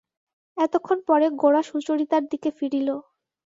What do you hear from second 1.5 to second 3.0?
সুচরিতার দিকে ফিরিল।